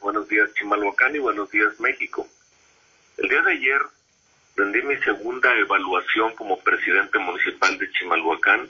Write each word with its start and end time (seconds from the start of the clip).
buenos 0.00 0.28
días 0.28 0.52
Chimalhuacán 0.54 1.14
y 1.16 1.18
buenos 1.18 1.50
días 1.50 1.78
México. 1.80 2.26
El 3.16 3.28
día 3.28 3.40
de 3.42 3.52
ayer 3.52 3.80
rendí 4.56 4.82
mi 4.82 4.96
segunda 4.98 5.54
evaluación 5.56 6.34
como 6.34 6.60
presidente 6.60 7.18
municipal 7.18 7.78
de 7.78 7.90
Chimalhuacán 7.92 8.68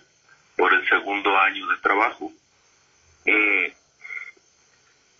por 0.56 0.72
el 0.72 0.88
segundo 0.88 1.36
año 1.36 1.66
de 1.68 1.76
trabajo. 1.78 2.32
Eh, 3.24 3.74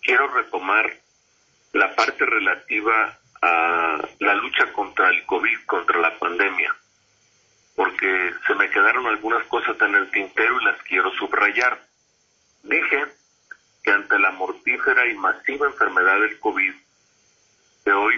quiero 0.01 0.29
retomar 0.29 0.93
la 1.73 1.95
parte 1.97 2.25
relativa 2.25 3.19
a 3.43 4.09
la 4.21 4.35
lucha 4.35 4.73
contra 4.73 5.11
el 5.11 5.25
COVID, 5.27 5.59
contra 5.67 5.99
la 5.99 6.17
pandemia, 6.19 6.75
porque 7.75 8.33
se 8.47 8.55
me 8.55 8.71
quedaron 8.71 9.07
algunas 9.07 9.45
cosas 9.47 9.77
en 9.81 9.95
el 9.97 10.11
tintero 10.11 10.61
y 10.61 10.65
las 10.65 10.81
quiero 10.83 11.11
subrayar. 11.13 11.81
Dije 12.63 13.20
que 13.83 13.91
ante 13.91 14.19
la 14.19 14.31
mortífera 14.33 15.07
y 15.07 15.15
masiva 15.15 15.67
enfermedad 15.67 16.21
del 16.21 16.39
COVID, 16.39 16.75
que 17.85 17.93
hoy 17.93 18.15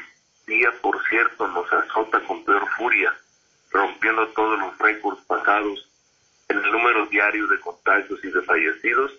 día, 0.47 0.71
por 0.81 1.03
cierto, 1.09 1.47
nos 1.49 1.73
azota 1.73 2.21
con 2.25 2.45
peor 2.45 2.69
furia, 2.77 3.15
rompiendo 3.71 4.27
todos 4.29 4.59
los 4.59 4.79
récords 4.79 5.23
pasados 5.27 5.89
en 6.49 6.59
el 6.59 6.73
número 6.73 7.07
diario 7.07 7.47
de 7.47 7.61
contagios 7.61 8.23
y 8.25 8.31
de 8.31 8.43
fallecidos, 8.43 9.13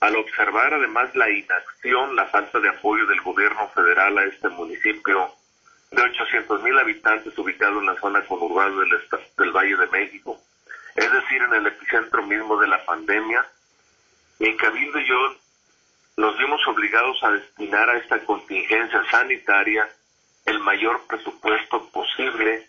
al 0.00 0.16
observar 0.16 0.74
además 0.74 1.14
la 1.14 1.28
inacción, 1.28 2.14
la 2.14 2.26
falta 2.26 2.60
de 2.60 2.68
apoyo 2.68 3.06
del 3.06 3.20
gobierno 3.20 3.68
federal 3.70 4.16
a 4.18 4.24
este 4.24 4.48
municipio 4.48 5.32
de 5.90 6.02
800 6.02 6.62
mil 6.62 6.78
habitantes 6.78 7.36
ubicado 7.38 7.80
en 7.80 7.86
la 7.86 8.00
zona 8.00 8.24
conurbada 8.26 8.70
del, 8.70 8.90
del 9.36 9.50
Valle 9.52 9.76
de 9.76 9.86
México, 9.88 10.38
es 10.94 11.12
decir, 11.12 11.42
en 11.42 11.54
el 11.54 11.66
epicentro 11.66 12.22
mismo 12.26 12.58
de 12.58 12.68
la 12.68 12.84
pandemia, 12.84 13.44
mi 14.38 14.56
cabildo 14.56 15.00
y 15.00 15.08
yo 15.08 15.36
nos 16.16 16.36
vimos 16.38 16.60
obligados 16.66 17.22
a 17.22 17.30
destinar 17.30 17.88
a 17.90 17.98
esta 17.98 18.24
contingencia 18.24 19.02
sanitaria 19.10 19.88
el 20.46 20.58
mayor 20.60 21.06
presupuesto 21.06 21.88
posible, 21.90 22.68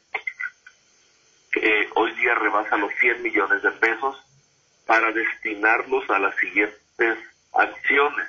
que 1.52 1.90
hoy 1.96 2.12
día 2.16 2.36
rebasa 2.36 2.78
los 2.78 2.92
100 3.00 3.24
millones 3.24 3.62
de 3.64 3.72
pesos, 3.72 4.18
para 4.86 5.12
destinarlos 5.12 6.10
a 6.10 6.20
las 6.20 6.36
siguientes 6.38 7.18
acciones. 7.54 8.28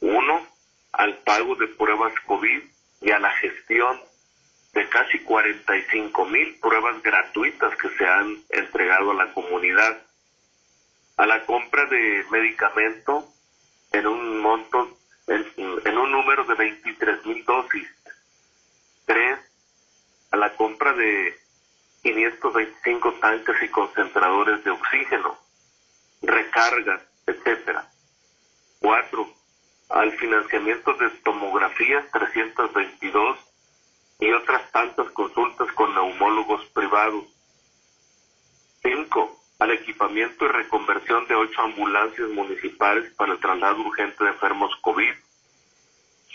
Uno, 0.00 0.46
al 0.92 1.16
pago 1.18 1.56
de 1.56 1.66
pruebas 1.66 2.12
COVID 2.26 2.62
y 3.02 3.10
a 3.10 3.18
la 3.18 3.30
gestión 3.32 4.00
de 4.72 4.88
casi 4.88 5.18
45 5.20 6.24
mil 6.26 6.54
pruebas 6.60 7.02
gratuitas 7.02 7.76
que 7.76 7.88
se 7.90 8.06
han 8.06 8.38
entregado 8.50 9.10
a 9.10 9.14
la 9.14 9.32
comunidad, 9.32 10.00
a 11.18 11.26
la 11.26 11.44
compra 11.44 11.84
de 11.86 12.24
medicamento 12.30 13.26
en 13.90 14.06
un 14.06 14.40
monto, 14.40 14.96
en, 15.26 15.98
un 15.98 16.12
número 16.12 16.44
de 16.44 16.54
23 16.54 17.26
mil 17.26 17.44
dosis. 17.44 17.88
Tres, 19.04 19.38
a 20.30 20.36
la 20.36 20.54
compra 20.54 20.92
de 20.92 21.36
525 22.02 23.14
tanques 23.14 23.56
y 23.62 23.68
concentradores 23.68 24.62
de 24.62 24.70
oxígeno, 24.70 25.36
recargas, 26.22 27.02
etcétera. 27.26 27.90
Cuatro, 28.78 29.28
al 29.88 30.12
financiamiento 30.18 30.94
de 30.94 31.10
tomografías 31.24 32.04
322 32.12 33.38
y 34.20 34.30
otras 34.30 34.70
tantas 34.70 35.10
consultas 35.10 35.72
con 35.72 35.92
neumólogos 35.94 36.64
privados. 36.66 37.24
Equipamiento 39.98 40.44
y 40.44 40.48
reconversión 40.48 41.26
de 41.26 41.34
ocho 41.34 41.60
ambulancias 41.60 42.28
municipales 42.28 43.12
para 43.14 43.32
el 43.32 43.40
traslado 43.40 43.80
urgente 43.80 44.22
de 44.22 44.30
enfermos 44.30 44.70
COVID. 44.80 45.12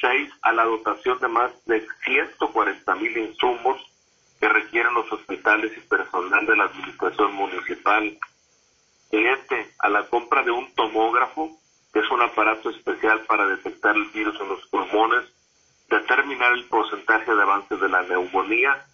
Seis, 0.01 0.29
a 0.41 0.51
la 0.51 0.65
dotación 0.65 1.17
de 1.21 1.29
más 1.29 1.65
de 1.65 1.87
140 2.03 2.95
mil 2.95 3.17
insumos 3.17 3.81
que 4.41 4.49
requieren 4.49 4.93
los 4.93 5.09
hospitales 5.13 5.71
y 5.77 5.79
personal 5.79 6.45
de 6.45 6.57
la 6.57 6.65
administración 6.65 7.33
municipal 7.35 8.17
Siete, 9.09 9.71
a 9.79 9.87
la 9.87 10.09
compra 10.09 10.43
de 10.43 10.51
un 10.51 10.69
tomógrafo, 10.75 11.57
que 11.93 12.01
es 12.01 12.11
un 12.11 12.21
aparato 12.21 12.69
especial 12.69 13.21
para 13.21 13.47
detectar 13.47 13.95
el 13.95 14.09
virus 14.09 14.37
en 14.41 14.49
los 14.49 14.67
pulmones, 14.67 15.23
determinar 15.89 16.51
el 16.51 16.65
porcentaje 16.65 17.33
de 17.33 17.41
avance 17.41 17.77
de 17.77 17.87
la 17.87 18.01
neumonía 18.01 18.85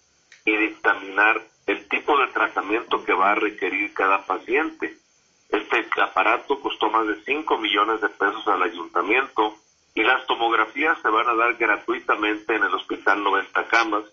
y 0.44 0.56
dictaminar 0.56 1.42
el 1.70 1.86
tipo 1.88 2.18
de 2.18 2.26
tratamiento 2.28 3.04
que 3.04 3.12
va 3.12 3.30
a 3.30 3.36
requerir 3.36 3.94
cada 3.94 4.26
paciente. 4.26 4.96
Este 5.48 5.86
aparato 6.00 6.60
costó 6.60 6.90
más 6.90 7.06
de 7.06 7.22
5 7.24 7.58
millones 7.58 8.00
de 8.00 8.08
pesos 8.08 8.46
al 8.48 8.64
ayuntamiento 8.64 9.54
y 9.94 10.02
las 10.02 10.26
tomografías 10.26 11.00
se 11.00 11.08
van 11.08 11.28
a 11.28 11.34
dar 11.34 11.54
gratuitamente 11.54 12.56
en 12.56 12.64
el 12.64 12.74
Hospital 12.74 13.22
90 13.22 13.68
Camas, 13.68 14.04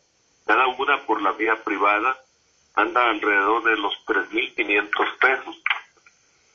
cada 0.46 0.68
una 0.68 1.04
por 1.08 1.20
la 1.22 1.32
vía 1.32 1.56
privada 1.64 2.16
anda 2.76 3.10
alrededor 3.10 3.64
de 3.64 3.78
los 3.78 3.94
3.500 4.06 5.18
pesos. 5.20 5.64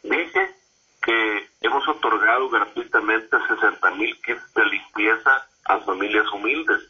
Dice 0.05 0.55
que 1.03 1.49
hemos 1.63 1.87
otorgado 1.89 2.49
gratuitamente 2.49 3.37
60 3.49 3.91
mil 3.93 4.21
kits 4.23 4.55
de 4.55 4.65
limpieza 4.67 5.49
a 5.65 5.79
familias 5.81 6.27
humildes. 6.33 6.81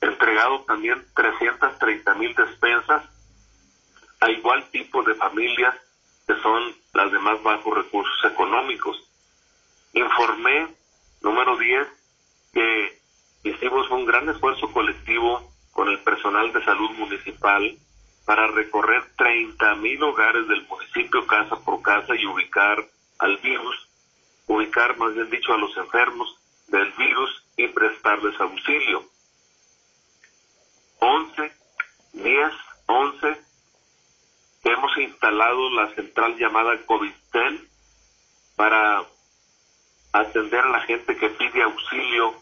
Entregado 0.00 0.60
también 0.60 1.04
330 1.14 2.14
mil 2.14 2.32
despensas 2.36 3.15
a 4.26 4.30
igual 4.30 4.68
tipo 4.70 5.02
de 5.04 5.14
familias 5.14 5.74
que 6.26 6.34
son 6.42 6.74
las 6.94 7.12
de 7.12 7.18
más 7.20 7.40
bajos 7.44 7.76
recursos 7.76 8.32
económicos. 8.32 9.00
Informé, 9.92 10.74
número 11.22 11.56
10, 11.56 11.86
que 12.52 13.00
hicimos 13.44 13.88
un 13.90 14.04
gran 14.04 14.28
esfuerzo 14.28 14.72
colectivo 14.72 15.52
con 15.70 15.88
el 15.88 16.00
personal 16.00 16.52
de 16.52 16.64
salud 16.64 16.90
municipal 16.98 17.78
para 18.24 18.48
recorrer 18.48 19.04
30 19.16 19.76
mil 19.76 20.02
hogares 20.02 20.48
del 20.48 20.66
municipio 20.66 21.24
casa 21.26 21.54
por 21.60 21.80
casa 21.82 22.12
y 22.16 22.26
ubicar 22.26 22.84
al 23.20 23.36
virus, 23.36 23.88
ubicar 24.48 24.98
más 24.98 25.14
bien 25.14 25.30
dicho 25.30 25.52
a 25.52 25.58
los 25.58 25.76
enfermos 25.76 26.36
del 26.66 26.90
virus 26.92 27.44
y 27.56 27.68
prestarles 27.68 28.40
auxilio. 28.40 29.04
11, 30.98 31.52
10, 32.14 32.52
11, 32.86 33.46
hemos 34.64 34.98
instalado 35.36 35.70
la 35.70 35.94
central 35.94 36.36
llamada 36.38 36.78
COVIDTEL 36.86 37.68
para 38.56 39.04
atender 40.12 40.60
a 40.60 40.70
la 40.70 40.80
gente 40.80 41.14
que 41.14 41.28
pide 41.28 41.62
auxilio 41.62 42.34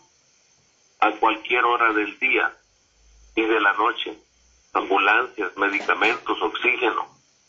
a 1.00 1.10
cualquier 1.12 1.64
hora 1.64 1.92
del 1.92 2.16
día 2.20 2.52
y 3.34 3.42
de 3.42 3.60
la 3.60 3.72
noche 3.72 4.16
ambulancias, 4.74 5.56
medicamentos, 5.56 6.40
oxígeno, 6.40 7.06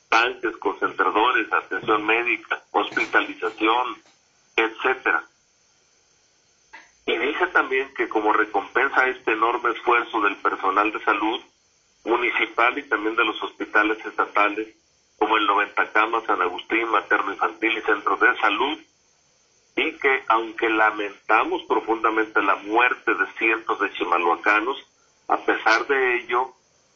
tanques, 0.10 0.58
concentradores, 0.58 1.52
atención 1.54 2.06
médica, 2.06 2.62
hospitalización, 2.72 3.98
etcétera. 4.56 5.24
Y 7.06 7.18
dice 7.18 7.48
también 7.48 7.94
que 7.96 8.10
como 8.10 8.34
recompensa 8.34 9.02
a 9.02 9.10
este 9.10 9.34
enorme 9.34 9.72
esfuerzo 9.72 10.22
del 10.22 10.38
personal 10.38 10.92
de 10.92 11.04
salud 11.04 11.40
municipal 12.04 12.78
y 12.78 12.84
también 12.84 13.16
de 13.16 13.26
los 13.26 13.42
hospitales 13.44 14.04
estatales, 14.06 14.76
como 15.18 15.38
el 15.38 15.46
90 15.46 15.92
Camas, 15.92 16.24
San 16.26 16.42
Agustín, 16.42 16.90
Materno 16.90 17.34
Infantil 17.34 17.78
y 17.78 17.82
Centro 17.82 18.18
de 18.18 18.38
Salud, 18.38 18.78
y 19.76 19.92
que 19.94 20.24
aunque 20.28 20.70
lamentamos 20.70 21.64
profundamente 21.64 22.42
la 22.42 22.56
muerte 22.56 23.14
de 23.14 23.26
cientos 23.38 23.80
de 23.80 23.92
chimalhuacanos, 23.94 24.78
a 25.28 25.38
pesar 25.38 25.88
de 25.88 26.18
ello, 26.18 26.54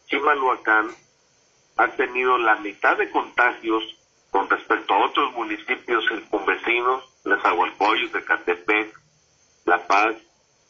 Chimalhuacán 0.07 0.89
ha 1.77 1.87
tenido 1.89 2.37
la 2.37 2.55
mitad 2.55 2.97
de 2.97 3.09
contagios 3.11 3.83
con 4.31 4.49
respecto 4.49 4.93
a 4.93 5.05
otros 5.05 5.33
municipios 5.33 6.05
circunvecinos, 6.07 7.03
Nezahualcóyotl, 7.25 8.17
Ecatepec, 8.17 8.99
La 9.65 9.85
Paz, 9.87 10.15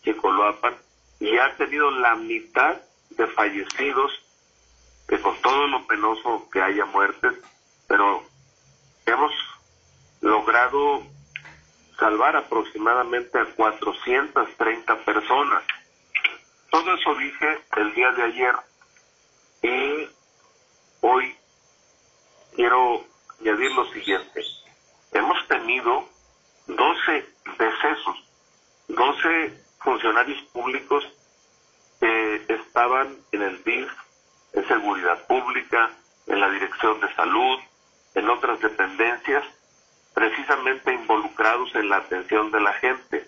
Chicoloapan, 0.03 0.75
y 1.19 1.37
ha 1.37 1.55
tenido 1.57 1.91
la 1.91 2.15
mitad 2.15 2.81
de 3.11 3.27
fallecidos, 3.27 4.11
que 5.09 5.19
con 5.19 5.35
todo 5.41 5.67
lo 5.67 5.87
penoso 5.87 6.47
que 6.51 6.61
haya 6.61 6.85
muertes, 6.85 7.33
pero 7.87 8.23
hemos 9.07 9.31
logrado 10.21 11.01
salvar 11.97 12.35
aproximadamente 12.35 13.39
a 13.39 13.45
430 13.45 14.95
personas. 15.03 15.63
Todo 16.69 16.93
eso 16.93 17.15
dije 17.15 17.61
el 17.77 17.93
día 17.95 18.11
de 18.11 18.23
ayer 18.23 18.55
y 19.63 20.07
hoy 21.01 21.35
quiero 22.55 23.03
añadir 23.41 23.71
lo 23.71 23.91
siguiente. 23.91 24.43
Hemos 25.11 25.47
tenido 25.47 26.07
12 26.67 27.25
decesos, 27.57 28.15
12 28.87 29.63
funcionarios 29.79 30.39
públicos 30.53 31.03
que 31.99 32.45
estaban 32.47 33.17
en 33.31 33.41
el 33.41 33.63
DIF, 33.63 33.91
en 34.53 34.67
seguridad 34.67 35.25
pública, 35.27 35.91
en 36.27 36.39
la 36.39 36.49
dirección 36.49 36.99
de 36.99 37.13
salud, 37.15 37.59
en 38.15 38.29
otras 38.29 38.59
dependencias, 38.59 39.43
precisamente 40.13 40.93
involucrados 40.93 41.73
en 41.75 41.89
la 41.89 41.97
atención 41.97 42.51
de 42.51 42.61
la 42.61 42.73
gente. 42.73 43.27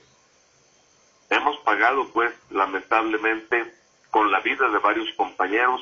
pagado 1.63 2.07
pues 2.12 2.33
lamentablemente 2.50 3.73
con 4.09 4.29
la 4.29 4.41
vida 4.41 4.68
de 4.68 4.77
varios 4.79 5.07
compañeros 5.15 5.81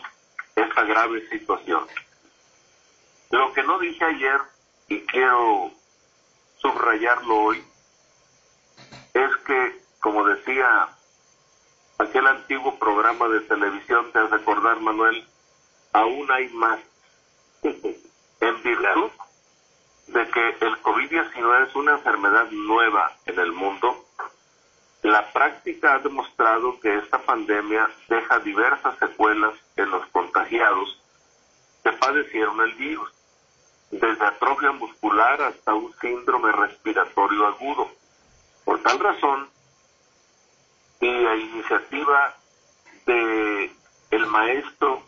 esta 0.56 0.84
grave 0.84 1.28
situación. 1.30 1.88
Lo 3.32 3.52
que 3.54 3.64
no 3.64 3.80
dije 3.80 4.06
ayer 4.06 4.40
y 4.88 5.02
quiero 5.08 5.72
subrayarlo 6.58 7.36
hoy 7.36 7.64
es 9.14 9.38
que, 9.48 9.82
como 10.00 10.26
decía 10.26 10.90
aquel 12.00 12.26
antiguo 12.28 12.80
programa 12.80 13.28
de 13.28 13.42
televisión, 13.42 14.12
te 14.12 14.20
has 14.20 14.34
acordar 14.34 14.80
Manuel, 14.80 15.28
aún 15.94 16.32
hay 16.32 16.48
más. 16.50 16.80
en 18.42 18.64
virtud 18.64 19.12
de 20.08 20.28
que 20.30 20.50
el 20.62 20.82
COVID-19 20.82 21.68
es 21.68 21.76
una 21.76 21.92
enfermedad 21.92 22.50
nueva 22.52 23.12
en 23.26 23.40
el 23.40 23.52
mundo, 23.52 24.06
la 25.04 25.32
práctica 25.32 25.96
ha 25.96 26.00
demostrado 26.00 26.80
que 26.80 26.98
esta 26.98 27.20
pandemia 27.20 27.90
deja 28.08 28.40
diversas 28.40 28.98
secuelas 28.98 29.54
en 29.76 29.90
los 29.92 30.06
contagiados 30.08 31.02
que 31.84 31.92
padecieron 31.94 32.60
el 32.62 32.74
virus, 32.74 33.10
desde 33.92 34.26
atrofia 34.26 34.72
muscular 34.72 35.42
hasta 35.42 35.74
un 35.74 35.94
síndrome 36.02 36.52
respiratorio 36.52 37.48
agudo. 37.48 37.90
Por 38.66 38.82
tal 38.82 39.00
razón, 39.00 39.50
a 41.02 41.36
iniciativa 41.36 42.36
de 43.06 43.72
el 44.12 44.26
maestro 44.26 45.02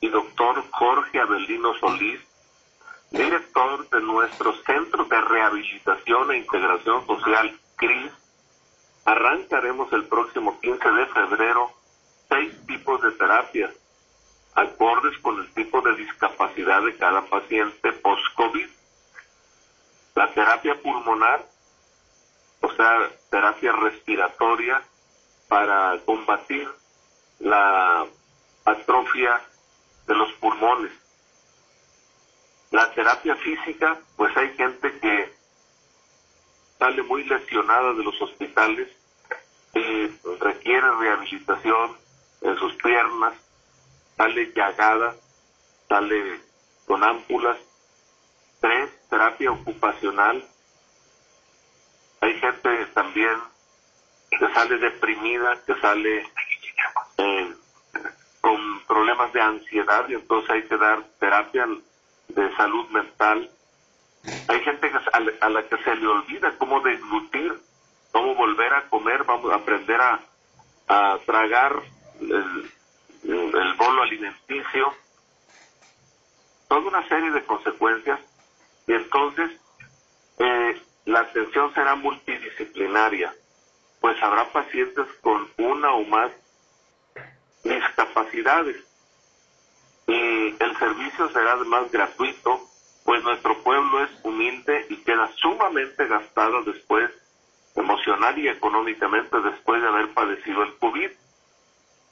y 0.00 0.08
doctor 0.08 0.62
Jorge 0.70 1.20
Abelino 1.20 1.72
Solís, 1.78 2.20
director 3.10 3.88
de 3.88 4.00
nuestro 4.02 4.54
Centro 4.64 5.06
de 5.06 5.20
Rehabilitación 5.22 6.32
e 6.32 6.38
Integración 6.38 7.06
Social, 7.06 7.58
CRIS, 7.76 8.12
arrancaremos 9.06 9.90
el 9.94 10.04
próximo 10.04 10.60
15 10.60 10.90
de 10.90 11.06
febrero 11.06 11.72
seis 12.28 12.54
tipos 12.66 13.00
de 13.00 13.12
terapias, 13.12 13.74
acordes 14.54 15.16
con 15.20 15.38
el 15.40 15.50
tipo 15.54 15.80
de 15.80 15.96
discapacidad 15.96 16.82
de 16.82 16.94
cada 16.96 17.22
paciente 17.22 17.92
post-COVID. 17.92 18.68
La 20.14 20.30
terapia 20.34 20.74
pulmonar, 20.82 21.46
o 22.60 22.70
sea, 22.72 23.10
terapia 23.30 23.72
respiratoria 23.72 24.82
para 25.48 25.98
combatir 26.04 26.68
la 27.40 28.06
atrofia 28.64 29.40
de 30.06 30.14
los 30.14 30.32
pulmones. 30.34 30.92
La 32.70 32.92
terapia 32.92 33.34
física, 33.36 33.98
pues 34.16 34.36
hay 34.36 34.54
gente 34.54 34.98
que 35.00 35.32
sale 36.78 37.02
muy 37.02 37.24
lesionada 37.24 37.94
de 37.94 38.04
los 38.04 38.20
hospitales 38.20 38.88
y 39.74 40.06
requiere 40.38 40.90
rehabilitación 40.98 41.96
en 42.42 42.56
sus 42.56 42.74
piernas, 42.74 43.34
sale 44.16 44.52
llagada, 44.54 45.16
sale 45.88 46.40
con 46.86 47.02
ámpulas. 47.02 47.56
Tres, 48.60 48.90
terapia 49.08 49.52
ocupacional. 49.52 50.44
Hay 52.20 52.34
gente 52.40 52.86
también 52.86 53.38
que 54.30 54.52
sale 54.52 54.78
deprimida, 54.78 55.58
que 55.64 55.74
sale 55.80 56.26
eh, 57.18 57.54
con 58.40 58.80
problemas 58.86 59.32
de 59.32 59.40
ansiedad 59.40 60.08
y 60.08 60.14
entonces 60.14 60.50
hay 60.50 60.62
que 60.64 60.76
dar 60.76 61.02
terapia 61.18 61.66
de 62.28 62.56
salud 62.56 62.88
mental. 62.90 63.50
Hay 64.48 64.60
gente 64.60 64.90
que, 64.90 64.98
a, 65.40 65.48
la 65.48 65.62
que 65.68 65.78
se 65.78 65.94
le 65.96 66.06
olvida 66.06 66.56
cómo 66.58 66.80
deglutir, 66.80 67.58
cómo 68.12 68.34
volver 68.34 68.72
a 68.74 68.88
comer, 68.88 69.24
vamos 69.24 69.52
a 69.52 69.56
aprender 69.56 70.00
a, 70.00 70.20
a 70.88 71.18
tragar 71.24 71.82
el, 72.20 72.70
el 73.24 73.74
bolo 73.74 74.02
alimenticio, 74.02 74.92
toda 76.68 76.80
una 76.80 77.08
serie 77.08 77.30
de 77.30 77.44
consecuencias. 77.44 78.20
Y 78.86 78.92
entonces 78.92 79.50
eh, 80.38 80.82
la 81.06 81.20
atención 81.20 81.72
será 81.74 81.94
multidisciplinaria, 81.94 83.34
pues 84.00 84.20
habrá 84.22 84.50
pacientes 84.52 85.06
con 85.20 85.48
una 85.58 85.92
o 85.92 86.04
más 86.04 86.30
discapacidades 87.64 88.88
y 90.08 90.56
el 90.58 90.76
servicio 90.78 91.28
será 91.28 91.52
además 91.52 91.90
gratuito, 91.92 92.60
pues 93.04 93.22
nuestro 93.22 93.62
pueblo 93.62 94.02
es 94.02 94.10
humilde 94.22 94.86
y 94.88 94.96
queda 94.96 95.30
sumamente 95.36 96.06
gastado 96.06 96.62
después, 96.64 97.10
emocional 97.76 98.38
y 98.38 98.48
económicamente, 98.48 99.38
después 99.40 99.82
de 99.82 99.88
haber 99.88 100.14
padecido 100.14 100.62
el 100.62 100.74
COVID. 100.78 101.10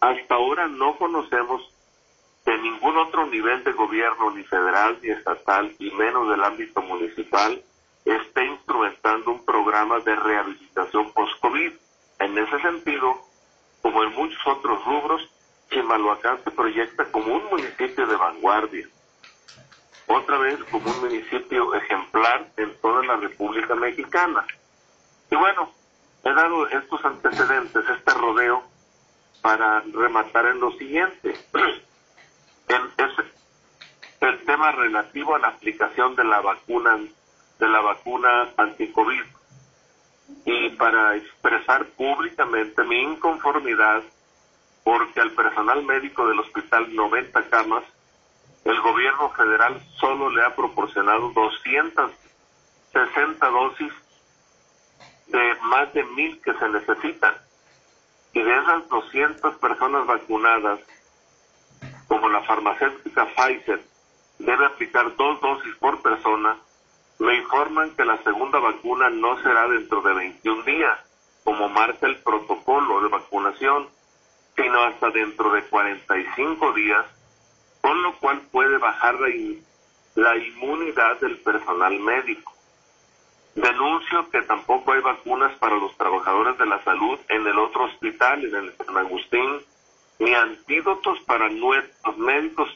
Hasta 0.00 0.34
ahora 0.34 0.68
no 0.68 0.96
conocemos 0.98 1.62
de 2.44 2.58
ningún 2.58 2.98
otro 2.98 3.26
nivel 3.26 3.64
de 3.64 3.72
gobierno, 3.72 4.30
ni 4.30 4.44
federal 4.44 4.98
ni 5.02 5.10
estatal, 5.10 5.74
y 5.78 5.90
menos 5.92 6.28
del 6.28 6.44
ámbito 6.44 6.82
municipal, 6.82 7.62
esté 8.06 8.44
instrumentando 8.44 9.32
un 9.32 9.44
programa 9.44 9.98
de 10.00 10.14
rehabilitación 10.14 11.12
post-COVID. 11.12 11.72
En 12.20 12.38
ese 12.38 12.58
sentido, 12.60 13.20
como 13.82 14.02
en 14.04 14.14
muchos 14.14 14.38
otros 14.46 14.84
rubros, 14.84 15.28
Chimalhuacán 15.70 16.42
se 16.44 16.50
proyecta 16.50 17.04
como 17.10 17.34
un 17.34 17.44
municipio 17.50 18.06
de 18.06 18.16
vanguardia, 18.16 18.88
otra 20.06 20.38
vez 20.38 20.58
como 20.70 20.88
un 20.90 21.00
municipio 21.00 21.74
ejemplar 21.74 22.48
en 22.56 22.74
toda 22.80 23.04
la 23.04 23.16
República 23.16 23.74
Mexicana. 23.74 24.46
Y 25.30 25.36
bueno, 25.36 25.72
he 26.24 26.32
dado 26.32 26.68
estos 26.68 27.04
antecedentes, 27.04 27.84
este 27.88 28.14
rodeo, 28.14 28.62
para 29.42 29.80
rematar 29.80 30.46
en 30.46 30.60
lo 30.60 30.70
siguiente. 30.72 31.36
es 32.68 33.26
el 34.20 34.44
tema 34.44 34.72
relativo 34.72 35.34
a 35.34 35.38
la 35.38 35.48
aplicación 35.48 36.14
de 36.16 36.24
la 36.24 36.40
vacuna 36.40 36.98
de 37.58 37.68
la 37.68 37.80
vacuna 37.80 38.48
anticovid 38.56 39.22
y 40.44 40.70
para 40.70 41.16
expresar 41.16 41.86
públicamente 41.90 42.82
mi 42.84 43.02
inconformidad 43.02 44.02
porque 44.86 45.20
al 45.20 45.32
personal 45.32 45.84
médico 45.84 46.26
del 46.28 46.38
hospital 46.38 46.94
90 46.94 47.48
camas, 47.48 47.82
el 48.64 48.80
gobierno 48.80 49.30
federal 49.30 49.82
solo 49.98 50.30
le 50.30 50.44
ha 50.44 50.54
proporcionado 50.54 51.30
260 51.30 53.50
dosis 53.50 53.92
de 55.26 55.56
más 55.62 55.92
de 55.92 56.04
mil 56.04 56.40
que 56.40 56.54
se 56.54 56.68
necesitan. 56.68 57.34
Y 58.32 58.42
de 58.42 58.58
esas 58.58 58.88
200 58.88 59.56
personas 59.56 60.06
vacunadas, 60.06 60.78
como 62.06 62.28
la 62.28 62.42
farmacéutica 62.42 63.26
Pfizer 63.34 63.82
debe 64.38 64.66
aplicar 64.66 65.16
dos 65.16 65.40
dosis 65.40 65.74
por 65.80 66.00
persona, 66.00 66.56
me 67.18 67.36
informan 67.36 67.90
que 67.96 68.04
la 68.04 68.22
segunda 68.22 68.58
vacuna 68.58 69.10
no 69.10 69.40
será 69.42 69.68
dentro 69.68 70.02
de 70.02 70.14
21 70.14 70.62
días, 70.64 70.98
como 71.44 71.68
marca 71.68 72.06
el 72.06 72.16
protocolo 72.16 73.02
de 73.02 73.08
vacunación 73.08 73.88
sino 74.56 74.82
hasta 74.84 75.10
dentro 75.10 75.52
de 75.52 75.62
45 75.64 76.72
días, 76.72 77.04
con 77.82 78.02
lo 78.02 78.14
cual 78.18 78.40
puede 78.50 78.78
bajar 78.78 79.14
la, 79.20 79.28
la 80.14 80.36
inmunidad 80.36 81.20
del 81.20 81.36
personal 81.38 81.98
médico. 82.00 82.52
Denuncio 83.54 84.28
que 84.30 84.42
tampoco 84.42 84.92
hay 84.92 85.00
vacunas 85.00 85.56
para 85.58 85.76
los 85.76 85.96
trabajadores 85.96 86.58
de 86.58 86.66
la 86.66 86.82
salud 86.84 87.18
en 87.28 87.46
el 87.46 87.58
otro 87.58 87.84
hospital, 87.84 88.44
en 88.44 88.54
el 88.54 88.76
San 88.76 88.96
Agustín, 88.96 89.60
ni 90.18 90.34
antídotos 90.34 91.20
para 91.26 91.48
nuestros 91.50 92.16
médicos, 92.16 92.68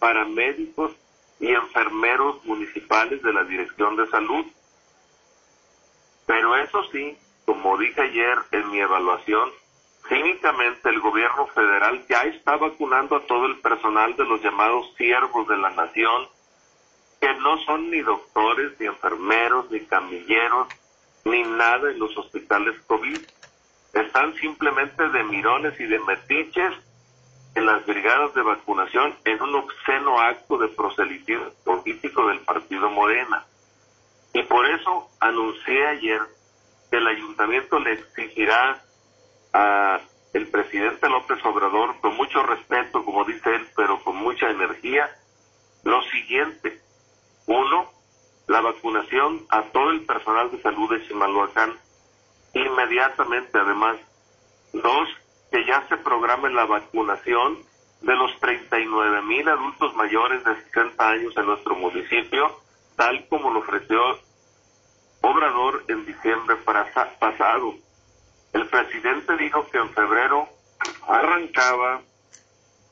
paramédicos 0.00 0.92
y 1.42 1.52
enfermeros 1.52 2.42
municipales 2.46 3.22
de 3.22 3.34
la 3.34 3.44
Dirección 3.44 3.96
de 3.96 4.06
Salud. 4.06 4.46
Pero 6.24 6.56
eso 6.56 6.82
sí, 6.90 7.18
como 7.44 7.76
dije 7.76 8.00
ayer 8.00 8.38
en 8.52 8.70
mi 8.70 8.80
evaluación, 8.80 9.50
Cínicamente 10.08 10.88
el 10.88 11.00
gobierno 11.00 11.46
federal 11.48 12.04
ya 12.08 12.22
está 12.24 12.56
vacunando 12.56 13.16
a 13.16 13.26
todo 13.26 13.46
el 13.46 13.58
personal 13.60 14.16
de 14.16 14.24
los 14.24 14.42
llamados 14.42 14.92
siervos 14.96 15.46
de 15.46 15.56
la 15.56 15.70
nación, 15.70 16.28
que 17.20 17.32
no 17.34 17.56
son 17.64 17.90
ni 17.90 18.00
doctores, 18.00 18.72
ni 18.80 18.86
enfermeros, 18.86 19.70
ni 19.70 19.80
camilleros, 19.86 20.68
ni 21.24 21.42
nada 21.44 21.90
en 21.90 22.00
los 22.00 22.16
hospitales 22.18 22.80
COVID. 22.88 23.20
Están 23.94 24.34
simplemente 24.34 25.08
de 25.08 25.22
mirones 25.24 25.78
y 25.78 25.84
de 25.84 25.98
metiches 26.00 26.74
en 27.54 27.66
las 27.66 27.84
brigadas 27.86 28.34
de 28.34 28.42
vacunación 28.42 29.14
en 29.24 29.42
un 29.42 29.54
obsceno 29.56 30.18
acto 30.20 30.58
de 30.58 30.68
proselitismo 30.68 31.50
político 31.64 32.26
del 32.28 32.40
partido 32.40 32.90
Morena. 32.90 33.44
Y 34.32 34.42
por 34.44 34.66
eso 34.66 35.08
anuncié 35.20 35.86
ayer 35.86 36.20
que 36.90 36.96
el 36.96 37.06
ayuntamiento 37.06 37.78
le 37.78 37.92
exigirá 37.92 38.82
a 39.52 40.00
el 40.32 40.46
presidente 40.48 41.08
López 41.08 41.44
Obrador, 41.44 42.00
con 42.00 42.16
mucho 42.16 42.42
respeto, 42.42 43.04
como 43.04 43.24
dice 43.24 43.54
él, 43.54 43.68
pero 43.76 44.02
con 44.02 44.16
mucha 44.16 44.48
energía, 44.48 45.10
lo 45.84 46.00
siguiente. 46.04 46.80
Uno, 47.46 47.90
la 48.46 48.62
vacunación 48.62 49.44
a 49.50 49.62
todo 49.64 49.90
el 49.90 50.06
personal 50.06 50.50
de 50.50 50.62
salud 50.62 50.90
de 50.90 51.06
Chimalhuacán, 51.06 51.74
inmediatamente 52.54 53.58
además. 53.58 53.96
Dos, 54.72 55.08
que 55.52 55.64
ya 55.66 55.86
se 55.88 55.98
programe 55.98 56.48
la 56.50 56.64
vacunación 56.64 57.58
de 58.00 58.16
los 58.16 58.40
39 58.40 59.22
mil 59.22 59.46
adultos 59.46 59.94
mayores 59.94 60.42
de 60.44 60.54
60 60.64 61.08
años 61.08 61.36
en 61.36 61.46
nuestro 61.46 61.74
municipio, 61.76 62.58
tal 62.96 63.28
como 63.28 63.50
lo 63.50 63.60
ofreció 63.60 64.00
Obrador 65.20 65.84
en 65.86 66.04
diciembre 66.04 66.56
pasado. 66.56 67.74
El 68.52 68.66
presidente 68.66 69.36
dijo 69.36 69.64
que 69.70 69.78
en 69.78 69.88
febrero 69.90 70.48
arrancaba 71.06 72.00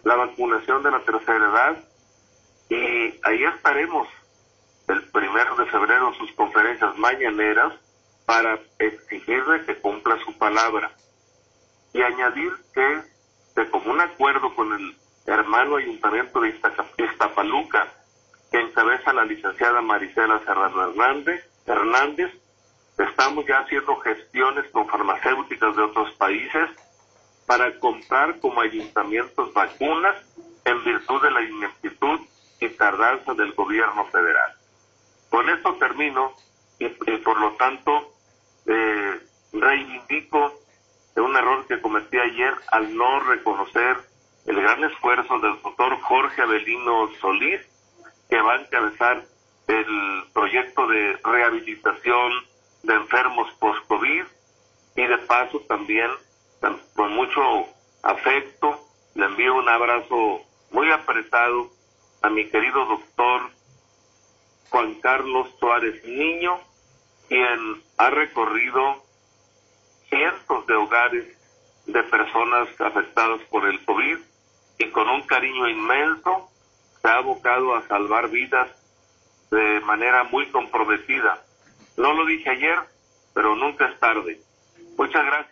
la 0.05 0.15
vacunación 0.15 0.83
de 0.85 0.91
la 0.93 1.01
tercera 1.01 1.51
edad 1.51 1.85
y 2.69 3.19
ahí 3.25 3.45
estaremos 3.57 4.07
el 4.87 5.03
primero 5.11 5.57
de 5.57 5.67
febrero 5.67 6.09
en 6.09 6.15
sus 6.15 6.31
conferencias 6.33 6.97
mañaneras 6.99 7.73
para 8.27 8.61
exigirle 8.79 9.65
que 9.65 9.77
cumpla 9.81 10.17
su 10.25 10.33
palabra 10.39 10.93
y 11.93 12.03
añadir 12.03 12.53
que 12.75 13.03
de 13.57 13.71
común 13.71 14.01
acuerdo 14.01 14.55
con 14.55 14.73
el 14.73 14.97
hermano 15.27 15.77
ayuntamiento 15.77 16.41
de 16.41 16.55
Iztapaluca 16.99 17.89
que 18.51 18.61
encabeza 18.61 19.13
la 19.13 19.25
licenciada 19.25 19.81
Marisela 19.81 20.41
Serrano 20.41 20.91
Hernández, 20.91 21.45
Hernández, 21.67 22.33
estamos 22.99 23.47
ya 23.47 23.61
haciendo 23.61 23.97
gestiones 23.97 24.69
con 24.73 24.89
farmacéuticas 24.89 25.77
de 25.77 25.83
otros 25.83 26.13
países 26.15 26.71
para 27.47 27.79
comprar 27.79 28.39
como 28.41 28.61
ayuntamientos 28.61 29.53
vacunas 29.53 30.17
en 30.65 30.85
virtud 30.85 31.23
de 31.23 31.31
la 31.31 31.43
ineptitud 31.43 32.21
y 32.61 32.69
tardanza 32.71 33.35
del 33.35 33.53
gobierno 33.53 34.05
federal. 34.07 34.53
Con 35.31 35.49
esto 35.49 35.75
termino 35.75 36.33
y, 36.79 36.89
por 36.89 37.41
lo 37.41 37.53
tanto 37.53 38.13
eh, 38.67 39.21
reivindico 39.53 40.60
un 41.21 41.37
error 41.37 41.67
que 41.67 41.81
cometí 41.81 42.19
ayer 42.19 42.55
al 42.73 42.95
no 42.97 43.21
reconocer 43.21 43.97
el 44.47 44.61
gran 44.61 44.83
esfuerzo 44.85 45.39
del 45.39 45.61
doctor 45.63 46.01
Jorge 46.01 46.43
Avelino 46.43 47.11
Solís, 47.21 47.61
que 48.29 48.41
va 48.41 48.55
a 48.55 48.61
encabezar 48.61 49.25
el 49.67 50.25
proyecto 50.33 50.87
de 50.87 51.17
rehabilitación 51.23 52.33
de 52.83 52.95
enfermos 52.95 53.53
post-COVID 53.59 54.25
y 54.97 55.03
de 55.07 55.19
paso 55.19 55.61
también 55.69 56.11
con 56.95 57.13
mucho 57.13 57.41
afecto 58.03 58.79
le 59.15 59.27
envío 59.27 59.55
un 59.55 59.69
abrazo 59.69 60.41
muy 60.71 60.91
apretado 60.91 61.71
a 62.23 62.31
mi 62.31 62.49
querido 62.49 62.85
doctor 62.85 63.51
Juan 64.71 64.95
Carlos 65.01 65.49
Suárez 65.59 66.05
Niño, 66.05 66.61
quien 67.29 67.83
ha 67.97 68.11
recorrido 68.11 69.03
de 70.71 70.77
hogares 70.77 71.27
de 71.87 72.03
personas 72.05 72.69
afectadas 72.81 73.41
por 73.51 73.67
el 73.67 73.85
COVID 73.85 74.19
y 74.79 74.87
con 74.91 75.09
un 75.09 75.23
cariño 75.23 75.69
inmenso 75.69 76.49
se 77.03 77.09
ha 77.09 77.17
abocado 77.17 77.75
a 77.75 77.87
salvar 77.89 78.31
vidas 78.31 78.69
de 79.51 79.81
manera 79.81 80.23
muy 80.25 80.47
comprometida. 80.51 81.43
No 81.97 82.13
lo 82.13 82.25
dije 82.25 82.51
ayer, 82.51 82.79
pero 83.35 83.57
nunca 83.57 83.89
es 83.89 83.99
tarde. 83.99 84.41
Muchas 84.97 85.27
gracias. 85.27 85.51